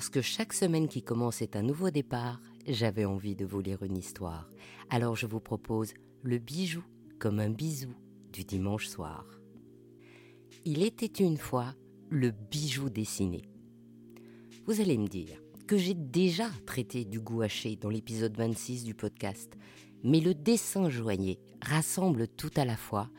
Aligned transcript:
Parce 0.00 0.08
que 0.08 0.22
chaque 0.22 0.54
semaine 0.54 0.88
qui 0.88 1.02
commence 1.02 1.42
est 1.42 1.56
un 1.56 1.62
nouveau 1.62 1.90
départ, 1.90 2.40
j'avais 2.66 3.04
envie 3.04 3.36
de 3.36 3.44
vous 3.44 3.60
lire 3.60 3.82
une 3.82 3.98
histoire. 3.98 4.48
Alors 4.88 5.14
je 5.14 5.26
vous 5.26 5.40
propose 5.40 5.92
le 6.22 6.38
bijou 6.38 6.82
comme 7.18 7.38
un 7.38 7.50
bisou 7.50 7.92
du 8.32 8.42
dimanche 8.44 8.88
soir. 8.88 9.26
Il 10.64 10.82
était 10.82 11.22
une 11.22 11.36
fois 11.36 11.74
le 12.08 12.30
bijou 12.30 12.88
dessiné. 12.88 13.42
Vous 14.66 14.80
allez 14.80 14.96
me 14.96 15.06
dire 15.06 15.38
que 15.66 15.76
j'ai 15.76 15.92
déjà 15.92 16.48
traité 16.64 17.04
du 17.04 17.20
gouaché 17.20 17.76
dans 17.76 17.90
l'épisode 17.90 18.34
26 18.34 18.84
du 18.84 18.94
podcast, 18.94 19.52
mais 20.02 20.20
le 20.20 20.32
dessin 20.32 20.88
joigné 20.88 21.38
rassemble 21.60 22.26
tout 22.26 22.52
à 22.56 22.64
la 22.64 22.78
fois 22.78 23.10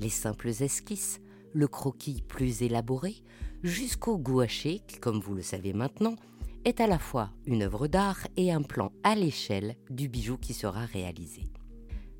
les 0.00 0.08
simples 0.08 0.48
esquisses, 0.48 1.20
le 1.52 1.68
croquis 1.68 2.22
plus 2.26 2.62
élaboré, 2.62 3.16
jusqu'au 3.62 4.18
gouaché 4.18 4.80
qui, 4.86 4.98
comme 4.98 5.20
vous 5.20 5.34
le 5.34 5.42
savez 5.42 5.72
maintenant, 5.72 6.16
est 6.64 6.80
à 6.80 6.86
la 6.86 6.98
fois 6.98 7.30
une 7.46 7.62
œuvre 7.62 7.86
d'art 7.86 8.26
et 8.36 8.52
un 8.52 8.62
plan 8.62 8.92
à 9.02 9.14
l'échelle 9.14 9.76
du 9.88 10.08
bijou 10.08 10.36
qui 10.36 10.54
sera 10.54 10.84
réalisé. 10.84 11.44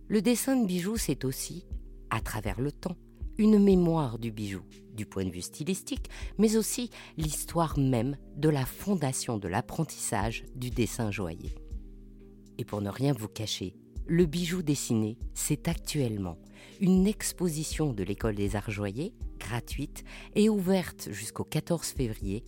Le 0.09 0.23
dessin 0.23 0.57
de 0.57 0.67
bijou, 0.67 0.97
c'est 0.97 1.25
aussi, 1.25 1.67
à 2.11 2.21
travers 2.21 2.61
le 2.61 2.73
temps, 2.73 2.97
une 3.39 3.59
mémoire 3.59 4.19
du 4.19 4.33
bijou, 4.33 4.63
du 4.95 5.07
point 5.07 5.25
de 5.25 5.31
vue 5.31 5.41
stylistique, 5.41 6.11
mais 6.39 6.57
aussi 6.57 6.91
l'histoire 7.17 7.79
même 7.79 8.17
de 8.37 8.49
la 8.49 8.67
fondation 8.67 9.39
de 9.39 9.49
l'apprentissage 9.49 10.45
du 10.57 10.71
dessin 10.71 11.11
joaillier. 11.11 11.55
Et 12.59 12.65
pour 12.65 12.83
ne 12.83 12.91
rien 12.91 13.13
vous 13.13 13.29
cacher, 13.29 13.75
le 14.07 14.27
bijou 14.27 14.63
dessiné, 14.63 15.17
c'est 15.35 15.69
actuellement 15.69 16.39
une 16.81 17.07
exposition 17.07 17.93
de 17.93 18.03
l'école 18.03 18.35
des 18.35 18.57
arts 18.57 18.71
joyers, 18.71 19.15
gratuite 19.41 20.05
et 20.37 20.49
ouverte 20.49 21.09
jusqu'au 21.11 21.45
14 21.45 21.89
février, 21.89 22.45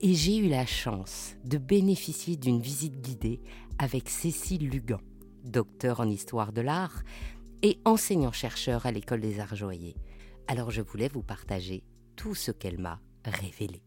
et 0.00 0.14
j'ai 0.14 0.38
eu 0.38 0.48
la 0.48 0.66
chance 0.66 1.36
de 1.44 1.58
bénéficier 1.58 2.36
d'une 2.36 2.60
visite 2.60 3.00
guidée 3.00 3.40
avec 3.78 4.08
Cécile 4.08 4.68
Lugan, 4.68 5.00
docteur 5.44 6.00
en 6.00 6.08
histoire 6.08 6.52
de 6.52 6.60
l'art 6.60 7.02
et 7.62 7.78
enseignant-chercheur 7.84 8.86
à 8.86 8.92
l'école 8.92 9.20
des 9.20 9.38
arts 9.40 9.54
joyers. 9.54 9.96
Alors 10.48 10.70
je 10.70 10.82
voulais 10.82 11.08
vous 11.08 11.22
partager 11.22 11.84
tout 12.16 12.34
ce 12.34 12.50
qu'elle 12.50 12.78
m'a 12.78 13.00
révélé. 13.24 13.82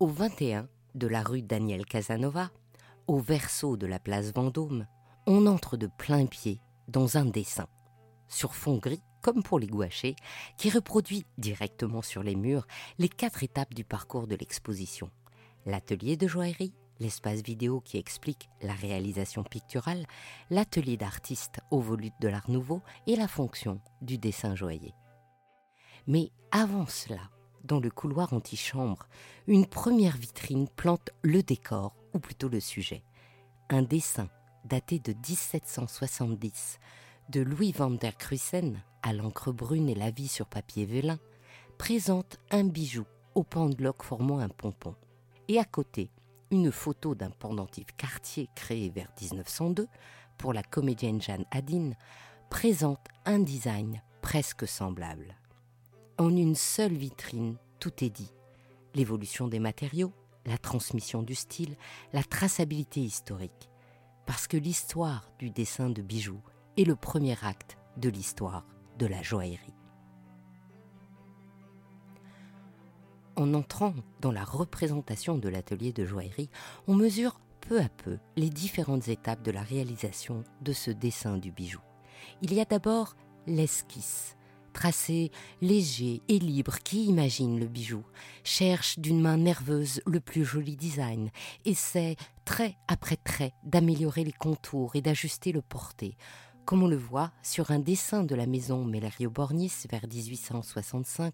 Au 0.00 0.06
21 0.06 0.68
de 0.94 1.06
la 1.06 1.22
rue 1.22 1.42
Daniel 1.42 1.86
Casanova, 1.86 2.50
au 3.06 3.18
verso 3.18 3.76
de 3.76 3.86
la 3.86 3.98
place 3.98 4.32
Vendôme, 4.34 4.86
on 5.26 5.46
entre 5.46 5.76
de 5.76 5.88
plein 5.98 6.26
pied 6.26 6.60
dans 6.88 7.16
un 7.16 7.24
dessin, 7.24 7.66
sur 8.28 8.54
fond 8.54 8.78
gris 8.78 9.02
comme 9.26 9.42
pour 9.42 9.58
les 9.58 9.66
gouachés, 9.66 10.14
qui 10.56 10.70
reproduit 10.70 11.26
directement 11.36 12.00
sur 12.00 12.22
les 12.22 12.36
murs 12.36 12.64
les 13.00 13.08
quatre 13.08 13.42
étapes 13.42 13.74
du 13.74 13.82
parcours 13.82 14.28
de 14.28 14.36
l'exposition. 14.36 15.10
L'atelier 15.64 16.16
de 16.16 16.28
joaillerie, 16.28 16.72
l'espace 17.00 17.42
vidéo 17.42 17.80
qui 17.80 17.98
explique 17.98 18.48
la 18.62 18.72
réalisation 18.72 19.42
picturale, 19.42 20.06
l'atelier 20.48 20.96
d'artiste 20.96 21.58
au 21.72 21.80
volute 21.80 22.14
de 22.20 22.28
l'art 22.28 22.48
nouveau 22.48 22.82
et 23.08 23.16
la 23.16 23.26
fonction 23.26 23.80
du 24.00 24.16
dessin 24.16 24.54
joaillier. 24.54 24.94
Mais 26.06 26.30
avant 26.52 26.86
cela, 26.86 27.30
dans 27.64 27.80
le 27.80 27.90
couloir 27.90 28.32
antichambre, 28.32 29.08
une 29.48 29.66
première 29.66 30.16
vitrine 30.16 30.68
plante 30.68 31.10
le 31.22 31.42
décor 31.42 31.96
ou 32.14 32.20
plutôt 32.20 32.48
le 32.48 32.60
sujet. 32.60 33.02
Un 33.70 33.82
dessin 33.82 34.28
daté 34.64 35.00
de 35.00 35.14
1770 35.14 36.78
de 37.28 37.40
Louis 37.40 37.72
van 37.72 37.90
der 37.90 38.16
Kruisen 38.16 38.80
à 39.02 39.12
l'encre 39.12 39.52
brune 39.52 39.88
et 39.88 39.94
la 39.94 40.10
vie 40.10 40.28
sur 40.28 40.46
papier 40.46 40.84
vélin 40.86 41.18
présente 41.76 42.38
un 42.50 42.64
bijou 42.64 43.04
au 43.34 43.42
pendeloque 43.42 44.04
formant 44.04 44.38
un 44.38 44.48
pompon. 44.48 44.94
Et 45.48 45.58
à 45.58 45.64
côté, 45.64 46.10
une 46.50 46.70
photo 46.70 47.14
d'un 47.14 47.30
pendentif 47.30 47.86
quartier 47.96 48.48
créé 48.54 48.90
vers 48.90 49.12
1902 49.20 49.88
pour 50.38 50.52
la 50.52 50.62
comédienne 50.62 51.20
Jeanne 51.20 51.44
Hadine 51.50 51.96
présente 52.48 53.04
un 53.24 53.40
design 53.40 54.02
presque 54.22 54.66
semblable. 54.66 55.36
En 56.18 56.34
une 56.34 56.54
seule 56.54 56.94
vitrine, 56.94 57.56
tout 57.80 58.04
est 58.04 58.10
dit. 58.10 58.32
L'évolution 58.94 59.48
des 59.48 59.58
matériaux, 59.58 60.12
la 60.46 60.58
transmission 60.58 61.22
du 61.22 61.34
style, 61.34 61.76
la 62.12 62.22
traçabilité 62.22 63.00
historique. 63.00 63.68
Parce 64.26 64.46
que 64.46 64.56
l'histoire 64.56 65.30
du 65.38 65.50
dessin 65.50 65.90
de 65.90 66.02
bijoux 66.02 66.40
est 66.76 66.84
le 66.84 66.96
premier 66.96 67.36
acte 67.42 67.78
de 67.96 68.08
l'histoire 68.08 68.66
de 68.98 69.06
la 69.06 69.22
joaillerie. 69.22 69.74
En 73.36 73.52
entrant 73.54 73.94
dans 74.20 74.32
la 74.32 74.44
représentation 74.44 75.36
de 75.36 75.48
l'atelier 75.48 75.92
de 75.92 76.06
joaillerie, 76.06 76.50
on 76.86 76.94
mesure 76.94 77.38
peu 77.60 77.80
à 77.80 77.88
peu 77.88 78.18
les 78.36 78.48
différentes 78.48 79.08
étapes 79.08 79.42
de 79.42 79.50
la 79.50 79.62
réalisation 79.62 80.44
de 80.62 80.72
ce 80.72 80.90
dessin 80.90 81.36
du 81.36 81.50
bijou. 81.50 81.80
Il 82.42 82.54
y 82.54 82.60
a 82.60 82.64
d'abord 82.64 83.16
l'esquisse, 83.46 84.36
tracé 84.72 85.30
léger 85.60 86.22
et 86.28 86.38
libre 86.38 86.78
qui 86.78 87.04
imagine 87.04 87.58
le 87.58 87.66
bijou, 87.66 88.04
cherche 88.44 88.98
d'une 88.98 89.20
main 89.20 89.36
nerveuse 89.36 90.00
le 90.06 90.20
plus 90.20 90.44
joli 90.44 90.76
design, 90.76 91.30
essaie 91.64 92.16
trait 92.44 92.76
après 92.88 93.16
trait 93.16 93.52
d'améliorer 93.64 94.24
les 94.24 94.32
contours 94.32 94.94
et 94.94 95.02
d'ajuster 95.02 95.52
le 95.52 95.62
porté, 95.62 96.16
comme 96.66 96.82
on 96.82 96.88
le 96.88 96.96
voit 96.96 97.30
sur 97.42 97.70
un 97.70 97.78
dessin 97.78 98.24
de 98.24 98.34
la 98.34 98.46
maison 98.46 98.84
Mellerio 98.84 99.30
Bornis 99.30 99.72
vers 99.88 100.06
1865, 100.06 101.32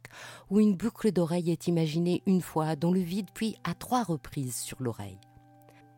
où 0.51 0.61
une 0.61 0.77
boucle 0.77 1.11
d'oreille 1.11 1.51
est 1.51 1.67
imaginée 1.67 2.23
une 2.27 2.43
fois 2.43 2.77
dans 2.77 2.93
le 2.93 3.01
vide 3.01 3.29
puis 3.35 3.57
à 3.65 3.75
trois 3.75 4.05
reprises 4.05 4.57
sur 4.57 4.83
l'oreille. 4.83 5.19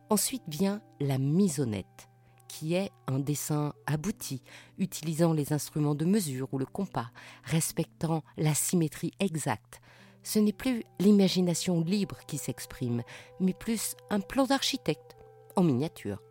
Ensuite 0.09 0.43
vient 0.47 0.81
la 1.01 1.17
misonnette, 1.17 2.09
qui 2.47 2.75
est 2.75 2.91
un 3.07 3.19
dessin 3.19 3.73
abouti, 3.85 4.41
utilisant 4.77 5.33
les 5.33 5.51
instruments 5.51 5.95
de 5.95 6.05
mesure 6.05 6.47
ou 6.53 6.57
le 6.57 6.65
compas, 6.65 7.11
respectant 7.43 8.23
la 8.37 8.53
symétrie 8.53 9.11
exacte. 9.19 9.81
Ce 10.23 10.39
n'est 10.39 10.53
plus 10.53 10.85
l'imagination 10.99 11.81
libre 11.81 12.19
qui 12.25 12.37
s'exprime, 12.37 13.03
mais 13.41 13.53
plus 13.53 13.95
un 14.09 14.21
plan 14.21 14.45
d'architecte 14.45 15.17
en 15.57 15.63
miniature. 15.63 16.21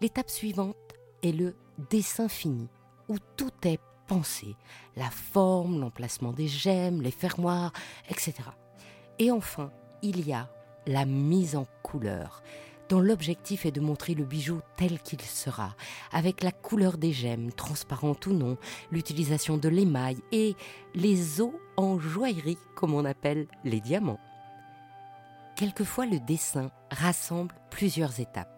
L'étape 0.00 0.28
suivante 0.28 0.76
est 1.22 1.32
le 1.32 1.54
dessin 1.90 2.28
fini, 2.28 2.68
où 3.08 3.16
tout 3.36 3.52
est 3.64 3.80
pensé, 4.06 4.56
la 4.96 5.10
forme, 5.10 5.80
l'emplacement 5.80 6.32
des 6.32 6.48
gemmes, 6.48 7.02
les 7.02 7.10
fermoirs, 7.10 7.72
etc. 8.08 8.34
Et 9.18 9.30
enfin, 9.30 9.70
il 10.02 10.26
y 10.26 10.32
a 10.32 10.50
la 10.86 11.04
mise 11.06 11.56
en 11.56 11.66
couleur, 11.82 12.42
dont 12.88 13.00
l'objectif 13.00 13.64
est 13.64 13.70
de 13.70 13.80
montrer 13.80 14.14
le 14.14 14.24
bijou 14.24 14.60
tel 14.76 15.00
qu'il 15.00 15.22
sera, 15.22 15.74
avec 16.12 16.42
la 16.42 16.52
couleur 16.52 16.98
des 16.98 17.12
gemmes, 17.12 17.52
transparentes 17.52 18.26
ou 18.26 18.32
non, 18.32 18.58
l'utilisation 18.90 19.56
de 19.56 19.68
l'émail 19.68 20.18
et 20.32 20.54
les 20.94 21.40
os 21.40 21.52
en 21.76 21.98
joaillerie, 21.98 22.58
comme 22.74 22.94
on 22.94 23.04
appelle 23.04 23.46
les 23.64 23.80
diamants. 23.80 24.20
Quelquefois, 25.56 26.06
le 26.06 26.18
dessin 26.20 26.70
rassemble 26.90 27.54
plusieurs 27.70 28.20
étapes. 28.20 28.53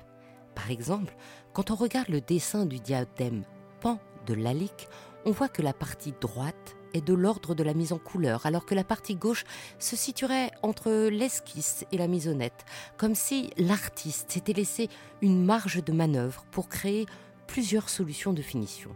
Par 0.56 0.70
exemple, 0.72 1.14
quand 1.52 1.70
on 1.70 1.76
regarde 1.76 2.08
le 2.08 2.20
dessin 2.20 2.66
du 2.66 2.80
diadème 2.80 3.44
pan 3.80 4.00
de 4.26 4.34
Lalique, 4.34 4.88
on 5.24 5.30
voit 5.30 5.48
que 5.48 5.62
la 5.62 5.72
partie 5.72 6.14
droite 6.20 6.74
est 6.94 7.06
de 7.06 7.14
l'ordre 7.14 7.54
de 7.54 7.62
la 7.62 7.74
mise 7.74 7.92
en 7.92 7.98
couleur, 7.98 8.46
alors 8.46 8.64
que 8.64 8.74
la 8.74 8.82
partie 8.82 9.16
gauche 9.16 9.44
se 9.78 9.96
situerait 9.96 10.50
entre 10.62 11.08
l'esquisse 11.08 11.84
et 11.92 11.98
la 11.98 12.08
misonnette, 12.08 12.64
comme 12.96 13.14
si 13.14 13.50
l'artiste 13.58 14.32
s'était 14.32 14.54
laissé 14.54 14.88
une 15.20 15.44
marge 15.44 15.84
de 15.84 15.92
manœuvre 15.92 16.44
pour 16.50 16.68
créer 16.68 17.06
plusieurs 17.46 17.88
solutions 17.88 18.32
de 18.32 18.42
finition. 18.42 18.90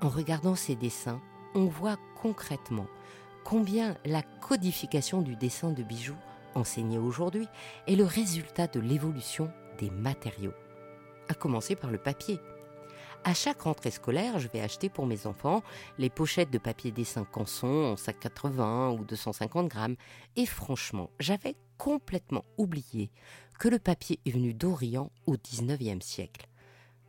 En 0.00 0.08
regardant 0.08 0.56
ces 0.56 0.74
dessins, 0.74 1.20
on 1.54 1.66
voit 1.66 1.98
concrètement 2.20 2.88
combien 3.44 3.96
la 4.04 4.22
codification 4.22 5.22
du 5.22 5.36
dessin 5.36 5.70
de 5.70 5.82
bijoux 5.82 6.18
enseigné 6.54 6.98
aujourd'hui 6.98 7.46
est 7.86 7.96
le 7.96 8.04
résultat 8.04 8.66
de 8.66 8.80
l'évolution 8.80 9.50
des 9.82 9.90
matériaux, 9.90 10.54
à 11.28 11.34
commencer 11.34 11.74
par 11.74 11.90
le 11.90 11.98
papier. 11.98 12.38
À 13.24 13.34
chaque 13.34 13.62
rentrée 13.62 13.90
scolaire, 13.90 14.38
je 14.38 14.46
vais 14.46 14.60
acheter 14.60 14.88
pour 14.88 15.06
mes 15.06 15.26
enfants 15.26 15.62
les 15.98 16.08
pochettes 16.08 16.52
de 16.52 16.58
papier 16.58 16.92
dessin 16.92 17.24
Canson 17.24 17.92
en 17.92 17.96
180 17.96 18.92
ou 18.92 19.04
250 19.04 19.66
grammes. 19.66 19.96
Et 20.36 20.46
franchement, 20.46 21.10
j'avais 21.18 21.56
complètement 21.78 22.44
oublié 22.58 23.10
que 23.58 23.68
le 23.68 23.80
papier 23.80 24.20
est 24.24 24.30
venu 24.30 24.54
d'Orient 24.54 25.10
au 25.26 25.34
19e 25.34 26.00
siècle. 26.00 26.48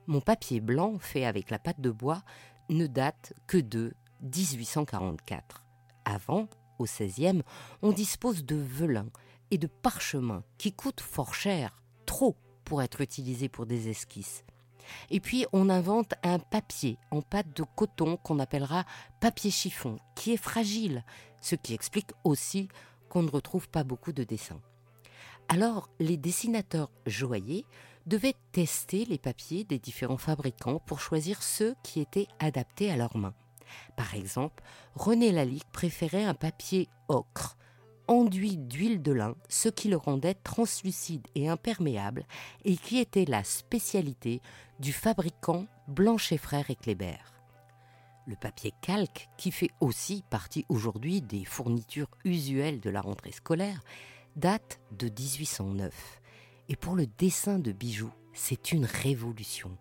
Mon 0.08 0.20
papier 0.20 0.60
blanc 0.60 0.98
fait 1.00 1.26
avec 1.26 1.52
la 1.52 1.60
pâte 1.60 1.80
de 1.80 1.92
bois 1.92 2.24
ne 2.70 2.88
date 2.88 3.34
que 3.46 3.58
de 3.58 3.94
1844. 4.22 5.64
Avant, 6.06 6.48
au 6.80 6.86
16e, 6.86 7.44
on 7.84 7.92
dispose 7.92 8.46
de 8.46 8.56
velin 8.56 9.10
et 9.52 9.60
de 9.60 9.68
parchemin 9.68 10.44
qui 10.58 10.74
coûtent 10.74 11.02
fort 11.02 11.36
cher, 11.36 11.84
trop 12.06 12.36
pour 12.66 12.82
être 12.82 13.02
utilisés 13.02 13.50
pour 13.50 13.66
des 13.66 13.90
esquisses. 13.90 14.44
Et 15.10 15.20
puis 15.20 15.46
on 15.54 15.70
invente 15.70 16.14
un 16.24 16.40
papier 16.40 16.98
en 17.12 17.22
pâte 17.22 17.56
de 17.56 17.64
coton 17.76 18.18
qu'on 18.18 18.40
appellera 18.40 18.86
papier 19.20 19.52
chiffon, 19.52 19.98
qui 20.16 20.34
est 20.34 20.38
fragile, 20.38 21.04
ce 21.42 21.56
qui 21.56 21.74
explique 21.74 22.12
aussi 22.24 22.68
qu'on 23.10 23.24
ne 23.24 23.30
retrouve 23.30 23.70
pas 23.70 23.84
beaucoup 23.84 24.12
de 24.12 24.24
dessins. 24.24 24.62
Alors, 25.50 25.90
les 26.00 26.18
dessinateurs 26.18 26.90
joailliers 27.06 27.66
devaient 28.06 28.36
tester 28.52 29.06
les 29.06 29.18
papiers 29.18 29.64
des 29.64 29.80
différents 29.80 30.18
fabricants 30.18 30.80
pour 30.80 31.00
choisir 31.00 31.44
ceux 31.44 31.76
qui 31.84 32.00
étaient 32.00 32.28
adaptés 32.40 32.92
à 32.92 32.98
leurs 32.98 33.18
mains. 33.18 33.34
Par 33.96 34.16
exemple, 34.16 34.64
René 34.96 35.32
Lalique 35.32 35.72
préférait 35.72 36.26
un 36.26 36.34
papier 36.34 36.90
ocre, 37.08 37.58
enduit 38.08 38.58
d'huile 38.58 39.02
de 39.02 39.12
lin, 39.12 39.36
ce 39.50 39.70
qui 39.70 39.90
le 39.90 39.98
rendait 39.98 40.36
translucide 40.36 41.28
et 41.36 41.50
imperméable, 41.50 42.26
et 42.66 42.78
qui 42.78 43.00
était 43.00 43.26
la 43.26 43.44
spécialité 43.44 44.42
du 44.80 44.94
fabricant 44.94 45.66
Blanchet 45.88 46.38
Frères 46.38 46.70
et 46.70 46.76
Kléber. 46.76 47.20
Le 48.26 48.36
papier 48.36 48.74
calque, 48.82 49.30
qui 49.38 49.52
fait 49.52 49.72
aussi 49.82 50.24
partie 50.30 50.66
aujourd'hui 50.70 51.22
des 51.22 51.44
fournitures 51.44 52.10
usuelles 52.24 52.80
de 52.80 52.90
la 52.90 53.02
rentrée 53.02 53.34
scolaire, 53.34 53.82
date 54.36 54.80
de 54.92 55.08
1809. 55.08 56.22
Et 56.70 56.76
pour 56.76 56.96
le 56.96 57.06
dessin 57.06 57.60
de 57.60 57.72
bijoux, 57.72 58.14
c'est 58.34 58.72
une 58.72 58.86
révolution. 58.86 59.78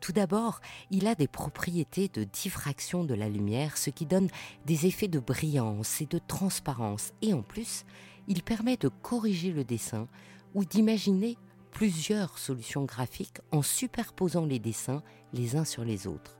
Tout 0.00 0.12
d'abord, 0.12 0.60
il 0.90 1.06
a 1.06 1.14
des 1.14 1.28
propriétés 1.28 2.08
de 2.08 2.24
diffraction 2.24 3.04
de 3.04 3.14
la 3.14 3.28
lumière, 3.28 3.76
ce 3.76 3.90
qui 3.90 4.06
donne 4.06 4.28
des 4.64 4.86
effets 4.86 5.08
de 5.08 5.18
brillance 5.18 6.00
et 6.00 6.06
de 6.06 6.18
transparence. 6.18 7.12
Et 7.20 7.34
en 7.34 7.42
plus, 7.42 7.84
il 8.28 8.42
permet 8.42 8.76
de 8.76 8.88
corriger 8.88 9.50
le 9.50 9.64
dessin 9.64 10.06
ou 10.54 10.64
d'imaginer 10.64 11.36
plusieurs 11.72 12.38
solutions 12.38 12.84
graphiques 12.84 13.40
en 13.52 13.62
superposant 13.62 14.46
les 14.46 14.58
dessins 14.58 15.02
les 15.32 15.56
uns 15.56 15.64
sur 15.64 15.84
les 15.84 16.06
autres. 16.06 16.38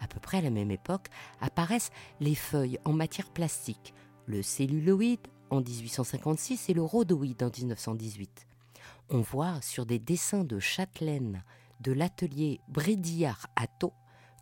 À 0.00 0.08
peu 0.08 0.20
près 0.20 0.38
à 0.38 0.42
la 0.42 0.50
même 0.50 0.70
époque 0.70 1.08
apparaissent 1.40 1.90
les 2.20 2.34
feuilles 2.34 2.78
en 2.84 2.92
matière 2.92 3.30
plastique, 3.30 3.94
le 4.26 4.42
celluloïde 4.42 5.26
en 5.50 5.60
1856 5.60 6.68
et 6.68 6.74
le 6.74 6.82
rhodoïde 6.82 7.42
en 7.42 7.50
1918. 7.50 8.46
On 9.08 9.20
voit 9.20 9.60
sur 9.62 9.86
des 9.86 9.98
dessins 9.98 10.44
de 10.44 10.58
châtelaine 10.58 11.44
de 11.80 11.92
l'atelier 11.92 12.60
Brédillard 12.68 13.46
à 13.56 13.66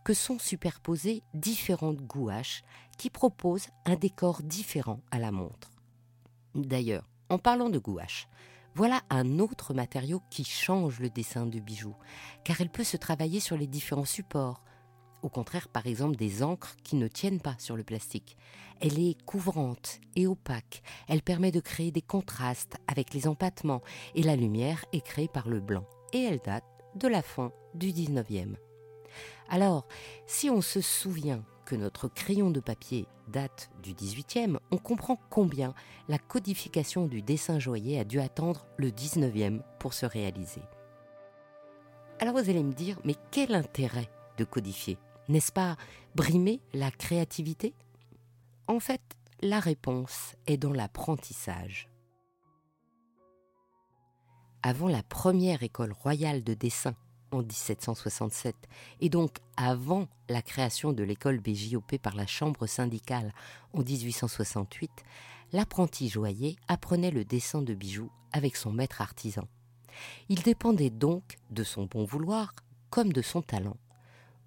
que 0.04 0.14
sont 0.14 0.38
superposées 0.38 1.22
différentes 1.32 2.02
gouaches 2.02 2.62
qui 2.98 3.10
proposent 3.10 3.68
un 3.86 3.96
décor 3.96 4.42
différent 4.42 5.00
à 5.10 5.18
la 5.18 5.32
montre. 5.32 5.70
D'ailleurs, 6.54 7.08
en 7.30 7.38
parlant 7.38 7.70
de 7.70 7.78
gouache, 7.78 8.28
voilà 8.74 9.00
un 9.08 9.38
autre 9.38 9.72
matériau 9.72 10.20
qui 10.30 10.44
change 10.44 11.00
le 11.00 11.08
dessin 11.08 11.46
du 11.46 11.60
bijou, 11.60 11.94
car 12.44 12.60
elle 12.60 12.70
peut 12.70 12.84
se 12.84 12.96
travailler 12.96 13.40
sur 13.40 13.56
les 13.56 13.66
différents 13.66 14.04
supports. 14.04 14.62
Au 15.22 15.30
contraire, 15.30 15.68
par 15.68 15.86
exemple, 15.86 16.16
des 16.16 16.42
encres 16.42 16.76
qui 16.82 16.96
ne 16.96 17.08
tiennent 17.08 17.40
pas 17.40 17.56
sur 17.58 17.76
le 17.76 17.82
plastique. 17.82 18.36
Elle 18.80 18.98
est 18.98 19.20
couvrante 19.24 20.00
et 20.16 20.26
opaque. 20.26 20.82
Elle 21.08 21.22
permet 21.22 21.50
de 21.50 21.60
créer 21.60 21.92
des 21.92 22.02
contrastes 22.02 22.76
avec 22.88 23.14
les 23.14 23.26
empattements 23.26 23.80
et 24.14 24.22
la 24.22 24.36
lumière 24.36 24.84
est 24.92 25.00
créée 25.00 25.28
par 25.28 25.48
le 25.48 25.60
blanc. 25.60 25.86
Et 26.12 26.22
elle 26.22 26.40
date 26.44 26.64
de 26.96 27.08
la 27.08 27.22
fin 27.22 27.52
du 27.74 27.88
19e. 27.88 28.56
Alors, 29.48 29.86
si 30.26 30.50
on 30.50 30.60
se 30.60 30.80
souvient 30.80 31.44
que 31.64 31.74
notre 31.74 32.08
crayon 32.08 32.50
de 32.50 32.60
papier 32.60 33.06
date 33.28 33.70
du 33.82 33.94
18e, 33.94 34.58
on 34.70 34.76
comprend 34.76 35.18
combien 35.30 35.74
la 36.08 36.18
codification 36.18 37.06
du 37.06 37.22
dessin 37.22 37.58
joyeux 37.58 37.98
a 37.98 38.04
dû 38.04 38.20
attendre 38.20 38.66
le 38.76 38.90
19e 38.90 39.62
pour 39.78 39.94
se 39.94 40.06
réaliser. 40.06 40.62
Alors 42.20 42.34
vous 42.34 42.50
allez 42.50 42.62
me 42.62 42.72
dire, 42.72 42.98
mais 43.04 43.16
quel 43.30 43.54
intérêt 43.54 44.08
de 44.38 44.44
codifier? 44.44 44.98
N'est-ce 45.28 45.52
pas 45.52 45.76
brimer 46.14 46.60
la 46.72 46.90
créativité? 46.90 47.74
En 48.68 48.80
fait, 48.80 49.02
la 49.40 49.60
réponse 49.60 50.34
est 50.46 50.56
dans 50.56 50.72
l'apprentissage 50.72 51.88
avant 54.64 54.88
la 54.88 55.02
première 55.02 55.62
école 55.62 55.92
royale 55.92 56.42
de 56.42 56.54
dessin 56.54 56.94
en 57.32 57.42
1767 57.42 58.56
et 59.02 59.10
donc 59.10 59.36
avant 59.58 60.08
la 60.30 60.40
création 60.40 60.94
de 60.94 61.02
l'école 61.02 61.38
BJOP 61.38 61.98
par 61.98 62.16
la 62.16 62.26
Chambre 62.26 62.66
syndicale 62.66 63.34
en 63.74 63.80
1868, 63.80 64.90
l'apprenti 65.52 66.08
joaillier 66.08 66.56
apprenait 66.66 67.10
le 67.10 67.26
dessin 67.26 67.60
de 67.60 67.74
bijoux 67.74 68.10
avec 68.32 68.56
son 68.56 68.72
maître 68.72 69.02
artisan. 69.02 69.46
Il 70.30 70.42
dépendait 70.42 70.88
donc 70.88 71.36
de 71.50 71.62
son 71.62 71.84
bon 71.84 72.04
vouloir 72.04 72.54
comme 72.88 73.12
de 73.12 73.22
son 73.22 73.42
talent. 73.42 73.76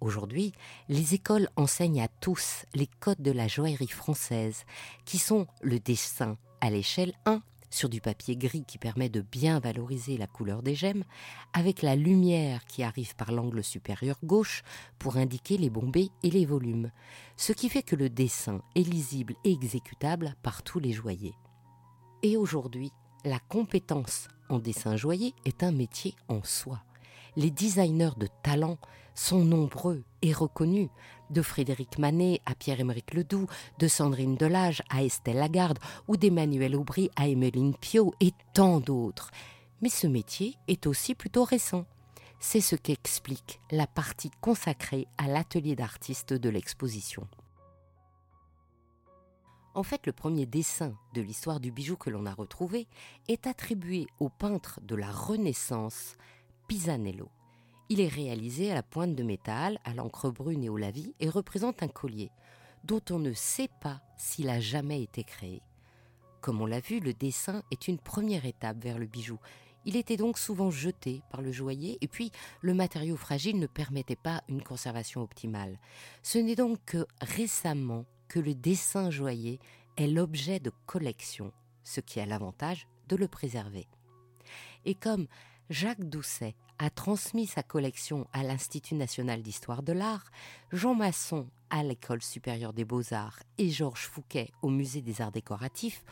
Aujourd'hui, 0.00 0.52
les 0.88 1.14
écoles 1.14 1.48
enseignent 1.54 2.02
à 2.02 2.08
tous 2.08 2.66
les 2.74 2.88
codes 2.98 3.22
de 3.22 3.30
la 3.30 3.46
joaillerie 3.46 3.86
française, 3.86 4.64
qui 5.04 5.18
sont 5.18 5.46
le 5.62 5.78
dessin 5.78 6.36
à 6.60 6.70
l'échelle 6.70 7.14
1 7.24 7.40
sur 7.70 7.88
du 7.88 8.00
papier 8.00 8.36
gris 8.36 8.64
qui 8.66 8.78
permet 8.78 9.08
de 9.08 9.20
bien 9.20 9.60
valoriser 9.60 10.16
la 10.16 10.26
couleur 10.26 10.62
des 10.62 10.74
gemmes, 10.74 11.04
avec 11.52 11.82
la 11.82 11.96
lumière 11.96 12.64
qui 12.66 12.82
arrive 12.82 13.14
par 13.16 13.32
l'angle 13.32 13.64
supérieur 13.64 14.18
gauche 14.22 14.62
pour 14.98 15.16
indiquer 15.16 15.58
les 15.58 15.70
bombées 15.70 16.10
et 16.22 16.30
les 16.30 16.46
volumes, 16.46 16.90
ce 17.36 17.52
qui 17.52 17.68
fait 17.68 17.82
que 17.82 17.96
le 17.96 18.08
dessin 18.08 18.62
est 18.74 18.82
lisible 18.82 19.34
et 19.44 19.52
exécutable 19.52 20.34
par 20.42 20.62
tous 20.62 20.80
les 20.80 20.92
joyers. 20.92 21.34
Et 22.22 22.36
aujourd'hui, 22.36 22.92
la 23.24 23.38
compétence 23.38 24.28
en 24.48 24.58
dessin 24.58 24.96
joyeux 24.96 25.32
est 25.44 25.62
un 25.62 25.72
métier 25.72 26.14
en 26.28 26.42
soi. 26.42 26.82
Les 27.38 27.52
designers 27.52 28.16
de 28.16 28.26
talent 28.42 28.78
sont 29.14 29.44
nombreux 29.44 30.02
et 30.22 30.32
reconnus, 30.32 30.88
de 31.30 31.40
Frédéric 31.40 31.96
Manet 32.00 32.40
à 32.46 32.56
Pierre-Émeric 32.56 33.14
Ledoux, 33.14 33.46
de 33.78 33.86
Sandrine 33.86 34.34
Delage 34.34 34.82
à 34.90 35.04
Estelle 35.04 35.36
Lagarde 35.36 35.78
ou 36.08 36.16
d'Emmanuel 36.16 36.74
Aubry 36.74 37.12
à 37.14 37.28
Emmeline 37.28 37.76
Pio 37.76 38.12
et 38.18 38.32
tant 38.54 38.80
d'autres. 38.80 39.30
Mais 39.82 39.88
ce 39.88 40.08
métier 40.08 40.56
est 40.66 40.88
aussi 40.88 41.14
plutôt 41.14 41.44
récent. 41.44 41.84
C'est 42.40 42.60
ce 42.60 42.74
qu'explique 42.74 43.60
la 43.70 43.86
partie 43.86 44.32
consacrée 44.40 45.06
à 45.16 45.28
l'atelier 45.28 45.76
d'artistes 45.76 46.32
de 46.32 46.48
l'exposition. 46.48 47.28
En 49.76 49.84
fait, 49.84 50.06
le 50.06 50.12
premier 50.12 50.44
dessin 50.44 50.92
de 51.14 51.20
l'histoire 51.20 51.60
du 51.60 51.70
bijou 51.70 51.94
que 51.94 52.10
l'on 52.10 52.26
a 52.26 52.34
retrouvé 52.34 52.88
est 53.28 53.46
attribué 53.46 54.08
au 54.18 54.28
peintre 54.28 54.80
de 54.82 54.96
la 54.96 55.12
Renaissance, 55.12 56.16
Pisanello. 56.68 57.30
Il 57.88 58.00
est 58.02 58.08
réalisé 58.08 58.70
à 58.70 58.74
la 58.74 58.82
pointe 58.82 59.14
de 59.14 59.22
métal, 59.22 59.80
à 59.84 59.94
l'encre 59.94 60.30
brune 60.30 60.62
et 60.62 60.68
au 60.68 60.76
lavis, 60.76 61.14
et 61.18 61.30
représente 61.30 61.82
un 61.82 61.88
collier, 61.88 62.30
dont 62.84 63.00
on 63.10 63.18
ne 63.18 63.32
sait 63.32 63.70
pas 63.80 64.02
s'il 64.18 64.50
a 64.50 64.60
jamais 64.60 65.02
été 65.02 65.24
créé. 65.24 65.62
Comme 66.42 66.60
on 66.60 66.66
l'a 66.66 66.80
vu, 66.80 67.00
le 67.00 67.14
dessin 67.14 67.62
est 67.70 67.88
une 67.88 67.98
première 67.98 68.44
étape 68.44 68.82
vers 68.82 68.98
le 68.98 69.06
bijou. 69.06 69.38
Il 69.86 69.96
était 69.96 70.18
donc 70.18 70.36
souvent 70.36 70.70
jeté 70.70 71.22
par 71.30 71.40
le 71.40 71.50
joaillier 71.50 71.96
et 72.02 72.08
puis 72.08 72.30
le 72.60 72.74
matériau 72.74 73.16
fragile 73.16 73.58
ne 73.58 73.66
permettait 73.66 74.14
pas 74.14 74.42
une 74.48 74.62
conservation 74.62 75.22
optimale. 75.22 75.78
Ce 76.22 76.36
n'est 76.36 76.56
donc 76.56 76.78
que 76.84 77.06
récemment 77.22 78.04
que 78.28 78.40
le 78.40 78.54
dessin 78.54 79.10
joaillier 79.10 79.58
est 79.96 80.06
l'objet 80.06 80.60
de 80.60 80.70
collection, 80.84 81.50
ce 81.82 82.00
qui 82.00 82.20
a 82.20 82.26
l'avantage 82.26 82.86
de 83.08 83.16
le 83.16 83.26
préserver. 83.26 83.88
Et 84.84 84.94
comme 84.94 85.26
Jacques 85.70 86.08
Doucet 86.08 86.54
a 86.78 86.88
transmis 86.88 87.46
sa 87.46 87.62
collection 87.62 88.26
à 88.32 88.42
l'Institut 88.42 88.94
national 88.94 89.42
d'histoire 89.42 89.82
de 89.82 89.92
l'art, 89.92 90.24
Jean 90.72 90.94
Masson 90.94 91.46
à 91.68 91.82
l'École 91.82 92.22
supérieure 92.22 92.72
des 92.72 92.86
beaux-arts 92.86 93.38
et 93.58 93.68
Georges 93.68 94.06
Fouquet 94.06 94.50
au 94.62 94.70
Musée 94.70 95.02
des 95.02 95.20
arts 95.20 95.32
décoratifs, 95.32 96.04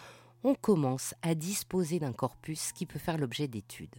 on 0.45 0.55
commence 0.55 1.15
à 1.23 1.35
disposer 1.35 1.99
d'un 1.99 2.13
corpus 2.13 2.73
qui 2.73 2.85
peut 2.85 2.99
faire 2.99 3.17
l'objet 3.17 3.49
d'études. 3.49 3.97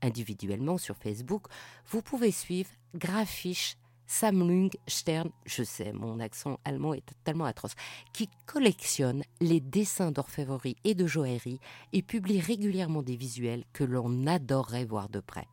Individuellement 0.00 0.78
sur 0.78 0.96
Facebook, 0.96 1.46
vous 1.88 2.02
pouvez 2.02 2.30
suivre 2.30 2.70
Graphisch 2.94 3.76
Sammlung 4.12 4.68
Stern, 4.86 5.30
je 5.46 5.62
sais, 5.62 5.90
mon 5.94 6.20
accent 6.20 6.60
allemand 6.66 6.92
est 6.92 7.14
tellement 7.24 7.46
atroce, 7.46 7.74
qui 8.12 8.28
collectionne 8.44 9.22
les 9.40 9.58
dessins 9.58 10.12
d'orfèvrerie 10.12 10.76
et 10.84 10.94
de 10.94 11.06
joaillerie 11.06 11.60
et 11.94 12.02
publie 12.02 12.38
régulièrement 12.38 13.02
des 13.02 13.16
visuels 13.16 13.64
que 13.72 13.84
l'on 13.84 14.26
adorerait 14.26 14.84
voir 14.84 15.08
de 15.08 15.20
près. 15.20 15.48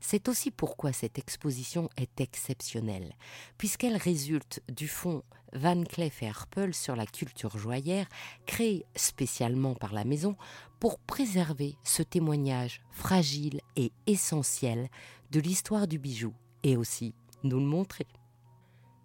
C'est 0.00 0.28
aussi 0.28 0.52
pourquoi 0.52 0.92
cette 0.92 1.18
exposition 1.18 1.90
est 1.96 2.20
exceptionnelle, 2.20 3.16
puisqu'elle 3.58 3.96
résulte 3.96 4.62
du 4.68 4.86
fonds 4.86 5.24
Van 5.52 5.82
Cleef 5.82 6.22
Arpels 6.22 6.74
sur 6.74 6.94
la 6.94 7.06
culture 7.06 7.58
joaillère, 7.58 8.06
créé 8.46 8.86
spécialement 8.94 9.74
par 9.74 9.92
la 9.92 10.04
maison 10.04 10.36
pour 10.78 11.00
préserver 11.00 11.74
ce 11.82 12.04
témoignage 12.04 12.80
fragile 12.92 13.60
et 13.74 13.90
essentiel 14.06 14.88
de 15.32 15.40
l'histoire 15.40 15.88
du 15.88 15.98
bijou 15.98 16.32
et 16.62 16.76
aussi 16.76 17.12
nous 17.44 17.58
le 17.58 17.66
montrer. 17.66 18.06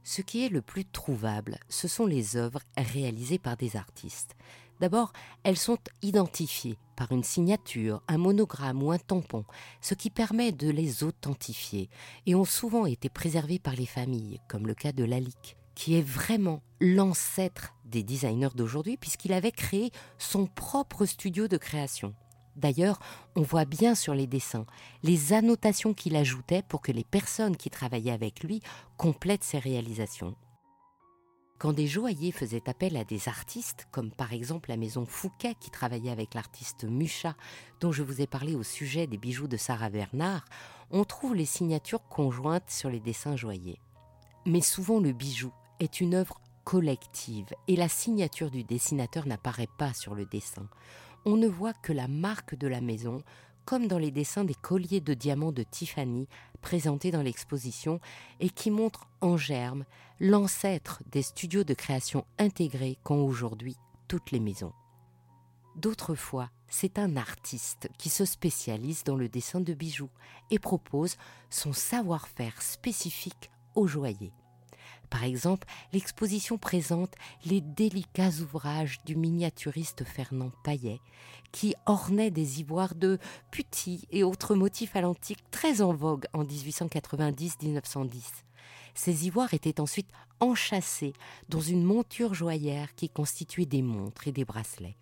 Ce 0.03 0.21
qui 0.21 0.45
est 0.45 0.49
le 0.49 0.61
plus 0.61 0.85
trouvable, 0.85 1.59
ce 1.69 1.87
sont 1.87 2.05
les 2.05 2.37
œuvres 2.37 2.61
réalisées 2.77 3.39
par 3.39 3.57
des 3.57 3.75
artistes. 3.75 4.35
D'abord, 4.79 5.11
elles 5.43 5.57
sont 5.57 5.79
identifiées 6.01 6.77
par 6.95 7.11
une 7.11 7.23
signature, 7.23 8.01
un 8.07 8.17
monogramme 8.17 8.83
ou 8.83 8.91
un 8.91 8.99
tampon, 8.99 9.43
ce 9.81 9.95
qui 9.95 10.09
permet 10.09 10.51
de 10.51 10.69
les 10.69 11.03
authentifier, 11.03 11.89
et 12.25 12.35
ont 12.35 12.45
souvent 12.45 12.85
été 12.85 13.09
préservées 13.09 13.59
par 13.59 13.73
les 13.73 13.85
familles, 13.85 14.39
comme 14.47 14.67
le 14.67 14.75
cas 14.75 14.91
de 14.91 15.03
Lalique, 15.03 15.57
qui 15.75 15.95
est 15.95 16.07
vraiment 16.07 16.61
l'ancêtre 16.79 17.73
des 17.85 18.03
designers 18.03 18.55
d'aujourd'hui 18.55 18.97
puisqu'il 18.97 19.33
avait 19.33 19.51
créé 19.51 19.91
son 20.17 20.45
propre 20.47 21.05
studio 21.05 21.47
de 21.47 21.57
création. 21.57 22.13
D'ailleurs, 22.57 22.99
on 23.35 23.43
voit 23.43 23.65
bien 23.65 23.95
sur 23.95 24.13
les 24.13 24.27
dessins 24.27 24.65
les 25.03 25.31
annotations 25.33 25.93
qu'il 25.93 26.15
ajoutait 26.15 26.63
pour 26.67 26.81
que 26.81 26.91
les 26.91 27.03
personnes 27.03 27.55
qui 27.55 27.69
travaillaient 27.69 28.11
avec 28.11 28.43
lui 28.43 28.61
complètent 28.97 29.43
ses 29.43 29.59
réalisations. 29.59 30.35
Quand 31.59 31.73
des 31.73 31.87
joailliers 31.87 32.31
faisaient 32.31 32.69
appel 32.69 32.97
à 32.97 33.03
des 33.03 33.29
artistes, 33.29 33.87
comme 33.91 34.11
par 34.11 34.33
exemple 34.33 34.69
la 34.69 34.77
maison 34.77 35.05
Fouquet 35.07 35.55
qui 35.59 35.71
travaillait 35.71 36.11
avec 36.11 36.35
l'artiste 36.35 36.83
Mucha, 36.83 37.35
dont 37.79 37.91
je 37.91 38.03
vous 38.03 38.21
ai 38.21 38.27
parlé 38.27 38.55
au 38.55 38.61
sujet 38.61 39.07
des 39.07 39.17
bijoux 39.17 39.47
de 39.47 39.57
Sarah 39.57 39.89
Bernard, 39.89 40.45
on 40.91 41.03
trouve 41.03 41.33
les 41.35 41.45
signatures 41.45 42.07
conjointes 42.09 42.69
sur 42.69 42.89
les 42.89 42.99
dessins 42.99 43.35
joailliers. 43.35 43.79
Mais 44.45 44.61
souvent 44.61 44.99
le 44.99 45.13
bijou 45.13 45.51
est 45.79 45.99
une 45.99 46.13
œuvre 46.13 46.39
collective 46.63 47.47
et 47.67 47.75
la 47.75 47.89
signature 47.89 48.51
du 48.51 48.63
dessinateur 48.63 49.25
n'apparaît 49.25 49.69
pas 49.79 49.93
sur 49.93 50.13
le 50.13 50.25
dessin. 50.25 50.67
On 51.29 51.35
ne 51.35 51.49
voit 51.49 51.73
que 51.73 51.91
la 51.91 52.07
marque 52.07 52.55
de 52.55 52.69
la 52.69 52.79
maison, 52.79 53.21
comme 53.65 53.89
dans 53.89 53.97
les 53.97 54.11
dessins 54.11 54.45
des 54.45 54.53
colliers 54.53 55.01
de 55.01 55.13
diamants 55.13 55.51
de 55.51 55.63
Tiffany 55.63 56.25
présentés 56.61 57.11
dans 57.11 57.21
l'exposition 57.21 57.99
et 58.39 58.49
qui 58.49 58.71
montrent 58.71 59.09
en 59.19 59.35
germe 59.35 59.83
l'ancêtre 60.21 61.03
des 61.11 61.21
studios 61.21 61.65
de 61.65 61.73
création 61.73 62.23
intégrés 62.39 62.97
qu'ont 63.03 63.25
aujourd'hui 63.25 63.75
toutes 64.07 64.31
les 64.31 64.39
maisons. 64.39 64.71
D'autres 65.75 66.15
fois, 66.15 66.49
c'est 66.69 66.97
un 66.97 67.17
artiste 67.17 67.89
qui 67.97 68.07
se 68.07 68.23
spécialise 68.23 69.03
dans 69.03 69.17
le 69.17 69.27
dessin 69.27 69.59
de 69.59 69.73
bijoux 69.73 70.09
et 70.49 70.59
propose 70.59 71.17
son 71.49 71.73
savoir-faire 71.73 72.61
spécifique 72.61 73.51
aux 73.75 73.85
joailliers. 73.85 74.31
Par 75.09 75.23
exemple, 75.23 75.67
l'exposition 75.93 76.57
présente 76.57 77.13
les 77.45 77.61
délicats 77.61 78.41
ouvrages 78.41 78.99
du 79.05 79.15
miniaturiste 79.15 80.03
Fernand 80.03 80.51
Paillet, 80.63 80.99
qui 81.51 81.75
ornait 81.85 82.31
des 82.31 82.59
ivoires 82.59 82.95
de 82.95 83.17
putti 83.51 84.07
et 84.11 84.23
autres 84.23 84.55
motifs 84.55 84.95
à 84.95 85.01
l'antique 85.01 85.43
très 85.49 85.81
en 85.81 85.93
vogue 85.93 86.25
en 86.33 86.43
1890-1910. 86.43 88.09
Ces 88.93 89.27
ivoires 89.27 89.53
étaient 89.53 89.79
ensuite 89.79 90.09
enchâssés 90.39 91.13
dans 91.49 91.61
une 91.61 91.83
monture 91.83 92.33
joaillère 92.33 92.95
qui 92.95 93.09
constituait 93.09 93.65
des 93.65 93.81
montres 93.81 94.27
et 94.27 94.31
des 94.31 94.45
bracelets. 94.45 94.97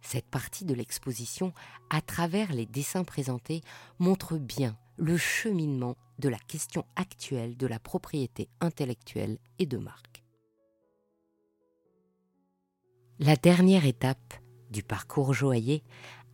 Cette 0.00 0.26
partie 0.26 0.64
de 0.64 0.74
l'exposition, 0.74 1.52
à 1.90 2.00
travers 2.00 2.52
les 2.52 2.66
dessins 2.66 3.04
présentés, 3.04 3.62
montre 3.98 4.38
bien 4.38 4.76
le 4.98 5.16
cheminement 5.16 5.96
de 6.18 6.28
la 6.28 6.38
question 6.38 6.84
actuelle 6.96 7.56
de 7.56 7.66
la 7.66 7.78
propriété 7.78 8.48
intellectuelle 8.60 9.38
et 9.58 9.66
de 9.66 9.78
marque. 9.78 10.24
La 13.20 13.36
dernière 13.36 13.86
étape 13.86 14.34
du 14.70 14.82
parcours 14.82 15.32
joaillier 15.32 15.82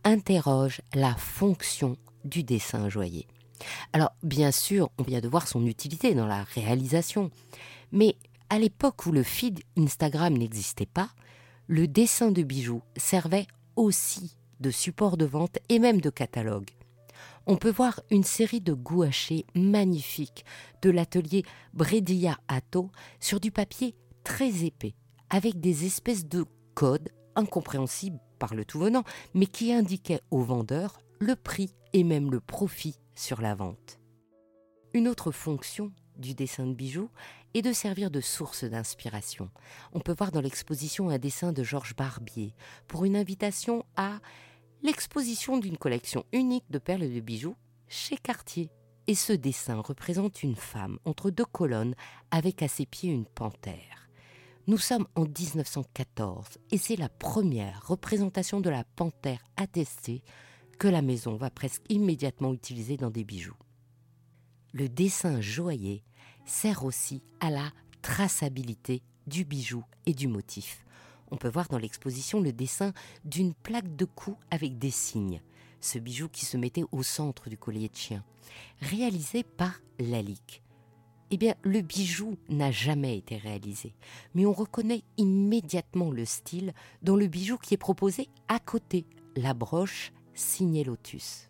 interroge 0.03 0.81
la 0.93 1.15
fonction 1.15 1.97
du 2.25 2.43
dessin 2.43 2.89
joaillier. 2.89 3.27
Alors, 3.93 4.11
bien 4.23 4.51
sûr, 4.51 4.89
on 4.97 5.03
vient 5.03 5.21
de 5.21 5.27
voir 5.27 5.47
son 5.47 5.65
utilité 5.65 6.13
dans 6.13 6.27
la 6.27 6.43
réalisation, 6.43 7.31
mais 7.91 8.17
à 8.49 8.59
l'époque 8.59 9.05
où 9.05 9.11
le 9.11 9.23
feed 9.23 9.61
Instagram 9.77 10.35
n'existait 10.37 10.85
pas, 10.85 11.09
le 11.67 11.87
dessin 11.87 12.31
de 12.31 12.43
bijoux 12.43 12.81
servait 12.97 13.47
aussi 13.75 14.37
de 14.59 14.69
support 14.71 15.17
de 15.17 15.25
vente 15.25 15.57
et 15.69 15.79
même 15.79 16.01
de 16.01 16.09
catalogue 16.09 16.74
on 17.47 17.57
peut 17.57 17.71
voir 17.71 18.01
une 18.09 18.23
série 18.23 18.61
de 18.61 18.73
gouachés 18.73 19.45
magnifiques 19.55 20.45
de 20.81 20.89
l'atelier 20.89 21.43
Bredia 21.73 22.37
Atto 22.47 22.89
sur 23.19 23.39
du 23.39 23.51
papier 23.51 23.95
très 24.23 24.65
épais, 24.65 24.95
avec 25.29 25.59
des 25.59 25.85
espèces 25.85 26.27
de 26.27 26.45
codes 26.73 27.09
incompréhensibles 27.35 28.19
par 28.39 28.55
le 28.55 28.65
tout 28.65 28.79
venant, 28.79 29.03
mais 29.33 29.45
qui 29.45 29.71
indiquaient 29.71 30.21
aux 30.31 30.41
vendeurs 30.41 30.99
le 31.19 31.35
prix 31.35 31.73
et 31.93 32.03
même 32.03 32.31
le 32.31 32.39
profit 32.39 32.99
sur 33.13 33.41
la 33.41 33.55
vente. 33.55 33.99
Une 34.93 35.07
autre 35.07 35.31
fonction 35.31 35.91
du 36.17 36.33
dessin 36.33 36.65
de 36.65 36.73
bijoux 36.73 37.09
est 37.53 37.61
de 37.61 37.73
servir 37.73 38.11
de 38.11 38.21
source 38.21 38.63
d'inspiration. 38.63 39.49
On 39.93 39.99
peut 39.99 40.15
voir 40.17 40.31
dans 40.31 40.41
l'exposition 40.41 41.09
un 41.09 41.17
dessin 41.17 41.51
de 41.51 41.63
Georges 41.63 41.95
Barbier 41.95 42.53
pour 42.87 43.05
une 43.05 43.15
invitation 43.15 43.85
à 43.95 44.19
l'exposition 44.85 45.57
d'une 45.57 45.77
collection 45.77 46.25
unique 46.31 46.69
de 46.69 46.77
perles 46.77 47.11
de 47.11 47.19
bijoux 47.19 47.55
chez 47.87 48.17
Cartier. 48.17 48.69
Et 49.07 49.15
ce 49.15 49.33
dessin 49.33 49.81
représente 49.81 50.43
une 50.43 50.55
femme 50.55 50.99
entre 51.05 51.31
deux 51.31 51.45
colonnes 51.45 51.95
avec 52.29 52.61
à 52.61 52.67
ses 52.67 52.85
pieds 52.85 53.11
une 53.11 53.25
panthère. 53.25 54.09
Nous 54.67 54.77
sommes 54.77 55.07
en 55.15 55.23
1914 55.23 56.59
et 56.71 56.77
c'est 56.77 56.97
la 56.97 57.09
première 57.09 57.85
représentation 57.87 58.61
de 58.61 58.69
la 58.69 58.83
panthère 58.83 59.43
attestée 59.57 60.23
que 60.77 60.87
la 60.87 61.01
maison 61.01 61.35
va 61.35 61.49
presque 61.49 61.83
immédiatement 61.89 62.53
utiliser 62.53 62.95
dans 62.95 63.11
des 63.11 63.23
bijoux. 63.23 63.57
Le 64.71 64.87
dessin 64.87 65.41
joaillier 65.41 66.03
sert 66.45 66.85
aussi 66.85 67.23
à 67.39 67.49
la 67.49 67.71
traçabilité 68.03 69.01
du 69.25 69.45
bijou 69.45 69.83
et 70.05 70.13
du 70.13 70.27
motif 70.27 70.84
on 71.31 71.37
peut 71.37 71.49
voir 71.49 71.67
dans 71.67 71.77
l'exposition 71.77 72.41
le 72.41 72.53
dessin 72.53 72.93
d'une 73.23 73.53
plaque 73.53 73.95
de 73.95 74.05
cou 74.05 74.37
avec 74.51 74.77
des 74.77 74.91
signes, 74.91 75.41
ce 75.81 75.99
bijou 75.99 76.29
qui 76.29 76.45
se 76.45 76.57
mettait 76.57 76.85
au 76.91 77.03
centre 77.03 77.49
du 77.49 77.57
collier 77.57 77.89
de 77.89 77.95
chien, 77.95 78.23
réalisé 78.81 79.43
par 79.43 79.81
Lalique. 79.99 80.61
Eh 81.31 81.37
bien, 81.37 81.55
le 81.63 81.81
bijou 81.81 82.37
n'a 82.49 82.71
jamais 82.71 83.17
été 83.17 83.37
réalisé, 83.37 83.95
mais 84.35 84.45
on 84.45 84.53
reconnaît 84.53 85.03
immédiatement 85.17 86.11
le 86.11 86.23
style 86.23 86.73
dans 87.01 87.15
le 87.15 87.27
bijou 87.27 87.57
qui 87.57 87.73
est 87.73 87.77
proposé 87.77 88.29
à 88.47 88.59
côté, 88.59 89.05
la 89.35 89.53
broche 89.53 90.13
signée 90.35 90.83
Lotus. 90.83 91.49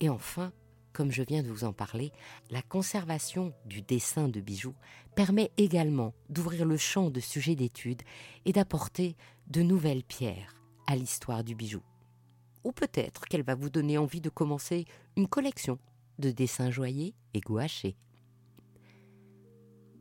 Et 0.00 0.08
enfin, 0.08 0.52
comme 0.92 1.12
je 1.12 1.22
viens 1.22 1.42
de 1.42 1.48
vous 1.48 1.64
en 1.64 1.72
parler, 1.72 2.10
la 2.50 2.62
conservation 2.62 3.52
du 3.66 3.82
dessin 3.82 4.28
de 4.28 4.40
bijoux 4.40 4.74
permet 5.14 5.50
également 5.56 6.14
d'ouvrir 6.28 6.64
le 6.64 6.76
champ 6.76 7.10
de 7.10 7.20
sujets 7.20 7.56
d'étude 7.56 8.02
et 8.44 8.52
d'apporter 8.52 9.16
de 9.48 9.62
nouvelles 9.62 10.04
pierres 10.04 10.54
à 10.86 10.96
l'histoire 10.96 11.44
du 11.44 11.54
bijou. 11.54 11.82
Ou 12.64 12.72
peut-être 12.72 13.24
qu'elle 13.26 13.42
va 13.42 13.54
vous 13.54 13.70
donner 13.70 13.98
envie 13.98 14.20
de 14.20 14.28
commencer 14.28 14.84
une 15.16 15.28
collection 15.28 15.78
de 16.18 16.30
dessins 16.30 16.70
joyeux 16.70 17.12
et 17.34 17.40
gouachés. 17.40 17.96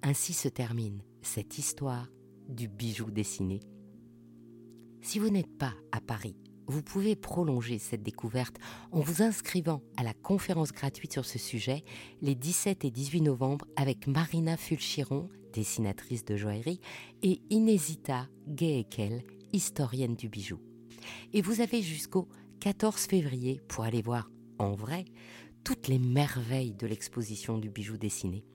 Ainsi 0.01 0.33
se 0.33 0.47
termine 0.47 1.01
cette 1.21 1.57
histoire 1.57 2.07
du 2.47 2.67
bijou 2.67 3.11
dessiné. 3.11 3.59
Si 5.01 5.19
vous 5.19 5.29
n'êtes 5.29 5.57
pas 5.57 5.73
à 5.91 6.01
Paris 6.01 6.35
vous 6.69 6.83
pouvez 6.83 7.15
prolonger 7.15 7.79
cette 7.79 8.03
découverte 8.03 8.57
en 8.91 8.99
vous 8.99 9.23
inscrivant 9.23 9.81
à 9.97 10.03
la 10.03 10.13
conférence 10.13 10.71
gratuite 10.71 11.13
sur 11.13 11.25
ce 11.25 11.39
sujet 11.39 11.83
les 12.21 12.35
17 12.35 12.85
et 12.85 12.91
18 12.91 13.21
novembre 13.21 13.65
avec 13.75 14.05
Marina 14.05 14.55
Fulchiron, 14.55 15.29
dessinatrice 15.51 16.23
de 16.25 16.37
joaillerie, 16.37 16.79
et 17.23 17.41
Inesita 17.49 18.27
Geekel, 18.55 19.23
historienne 19.51 20.15
du 20.15 20.29
bijou. 20.29 20.59
Et 21.33 21.41
vous 21.41 21.59
avez 21.61 21.81
jusqu'au 21.81 22.29
14 22.59 23.01
février 23.07 23.61
pour 23.67 23.83
aller 23.83 24.03
voir 24.03 24.29
en 24.59 24.75
vrai 24.75 25.05
toutes 25.63 25.87
les 25.87 25.99
merveilles 25.99 26.75
de 26.75 26.85
l'exposition 26.85 27.57
du 27.57 27.71
bijou 27.71 27.97
dessiné. 27.97 28.45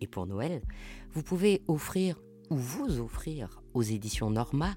Et 0.00 0.06
pour 0.06 0.26
Noël, 0.28 0.62
vous 1.10 1.24
pouvez 1.24 1.62
offrir 1.66 2.20
ou 2.50 2.56
vous 2.56 3.00
offrir 3.00 3.62
aux 3.74 3.82
éditions 3.82 4.30
Norma 4.30 4.74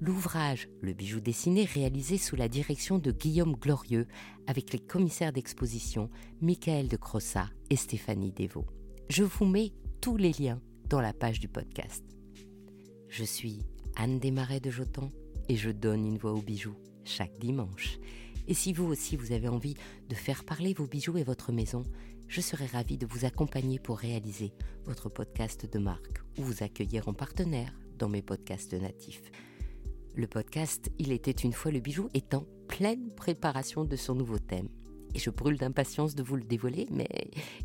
l'ouvrage 0.00 0.68
Le 0.80 0.92
bijou 0.92 1.20
dessiné 1.20 1.64
réalisé 1.64 2.18
sous 2.18 2.36
la 2.36 2.48
direction 2.48 2.98
de 2.98 3.12
Guillaume 3.12 3.54
Glorieux 3.54 4.06
avec 4.46 4.72
les 4.72 4.78
commissaires 4.78 5.32
d'exposition 5.32 6.10
Michael 6.40 6.88
de 6.88 6.96
Crossa 6.96 7.50
et 7.70 7.76
Stéphanie 7.76 8.32
Devaux. 8.32 8.66
Je 9.08 9.24
vous 9.24 9.44
mets 9.44 9.72
tous 10.00 10.16
les 10.16 10.32
liens 10.32 10.60
dans 10.88 11.00
la 11.00 11.12
page 11.12 11.40
du 11.40 11.48
podcast. 11.48 12.04
Je 13.08 13.24
suis 13.24 13.60
Anne 13.96 14.18
Desmarais 14.18 14.60
de 14.60 14.70
Joton 14.70 15.10
et 15.48 15.56
je 15.56 15.70
donne 15.70 16.06
une 16.06 16.18
voix 16.18 16.32
aux 16.32 16.42
bijoux 16.42 16.76
chaque 17.04 17.38
dimanche. 17.38 17.98
Et 18.48 18.54
si 18.54 18.72
vous 18.72 18.84
aussi 18.84 19.16
vous 19.16 19.32
avez 19.32 19.48
envie 19.48 19.74
de 20.08 20.14
faire 20.14 20.44
parler 20.44 20.74
vos 20.74 20.86
bijoux 20.86 21.16
et 21.16 21.24
votre 21.24 21.52
maison, 21.52 21.82
je 22.28 22.40
serai 22.40 22.66
ravie 22.66 22.98
de 22.98 23.06
vous 23.06 23.24
accompagner 23.24 23.78
pour 23.78 23.98
réaliser 23.98 24.52
votre 24.84 25.08
podcast 25.08 25.70
de 25.70 25.78
marque 25.78 26.22
ou 26.38 26.42
vous 26.42 26.62
accueillir 26.62 27.08
en 27.08 27.14
partenaire 27.14 27.72
dans 27.98 28.08
mes 28.08 28.22
podcasts 28.22 28.74
natifs. 28.74 29.30
Le 30.16 30.28
podcast 30.28 30.92
Il 31.00 31.10
était 31.10 31.32
une 31.32 31.52
fois 31.52 31.72
le 31.72 31.80
bijou 31.80 32.08
est 32.14 32.34
en 32.34 32.46
pleine 32.68 33.12
préparation 33.16 33.84
de 33.84 33.96
son 33.96 34.14
nouveau 34.14 34.38
thème. 34.38 34.68
Et 35.12 35.18
je 35.18 35.30
brûle 35.30 35.58
d'impatience 35.58 36.14
de 36.14 36.22
vous 36.22 36.36
le 36.36 36.44
dévoiler, 36.44 36.86
mais 36.92 37.08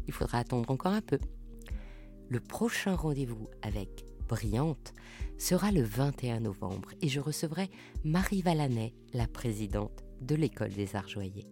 il 0.08 0.14
faudra 0.14 0.40
attendre 0.40 0.72
encore 0.72 0.94
un 0.94 1.02
peu. 1.02 1.20
Le 2.28 2.40
prochain 2.40 2.96
rendez-vous 2.96 3.48
avec 3.62 4.04
Brillante 4.28 4.94
sera 5.38 5.72
le 5.72 5.84
21 5.84 6.40
novembre 6.40 6.90
et 7.04 7.08
je 7.08 7.20
recevrai 7.20 7.70
Marie 8.04 8.42
Valanet, 8.42 8.96
la 9.14 9.28
présidente 9.28 10.04
de 10.22 10.34
l'École 10.34 10.74
des 10.74 10.96
Arts 10.96 11.08
Joyers. 11.08 11.52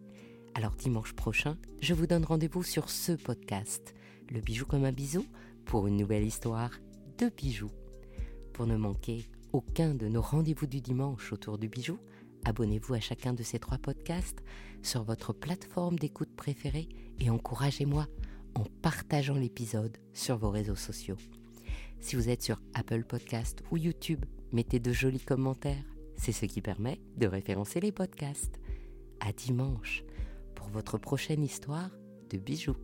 Alors 0.55 0.75
dimanche 0.75 1.13
prochain, 1.13 1.59
je 1.79 1.93
vous 1.93 2.07
donne 2.07 2.25
rendez-vous 2.25 2.63
sur 2.63 2.89
ce 2.89 3.11
podcast, 3.11 3.93
Le 4.31 4.41
bijou 4.41 4.65
comme 4.65 4.85
un 4.85 4.91
bisou, 4.91 5.27
pour 5.65 5.85
une 5.85 5.97
nouvelle 5.97 6.25
histoire 6.25 6.71
de 7.19 7.29
bijoux. 7.29 7.71
Pour 8.51 8.65
ne 8.65 8.77
manquer 8.77 9.27
aucun 9.53 9.95
de 9.95 10.07
nos 10.07 10.21
rendez-vous 10.21 10.67
du 10.67 10.81
dimanche 10.81 11.31
autour 11.31 11.57
du 11.57 11.69
bijou, 11.69 11.99
abonnez-vous 12.45 12.93
à 12.93 12.99
chacun 12.99 13.33
de 13.33 13.43
ces 13.43 13.59
trois 13.59 13.77
podcasts 13.77 14.43
sur 14.81 15.03
votre 15.03 15.33
plateforme 15.33 15.97
d'écoute 15.97 16.35
préférée 16.35 16.89
et 17.19 17.29
encouragez-moi 17.29 18.07
en 18.55 18.63
partageant 18.81 19.35
l'épisode 19.35 19.97
sur 20.13 20.37
vos 20.37 20.49
réseaux 20.49 20.75
sociaux. 20.75 21.17
Si 21.99 22.15
vous 22.15 22.29
êtes 22.29 22.43
sur 22.43 22.61
Apple 22.73 23.03
Podcast 23.03 23.63
ou 23.71 23.77
YouTube, 23.77 24.23
mettez 24.51 24.79
de 24.79 24.91
jolis 24.91 25.19
commentaires. 25.19 25.83
C'est 26.15 26.31
ce 26.31 26.45
qui 26.45 26.61
permet 26.61 26.99
de 27.17 27.27
référencer 27.27 27.79
les 27.79 27.91
podcasts. 27.91 28.59
À 29.19 29.31
dimanche 29.31 30.03
pour 30.55 30.67
votre 30.67 30.97
prochaine 30.97 31.43
histoire 31.43 31.89
de 32.29 32.37
bijoux. 32.37 32.77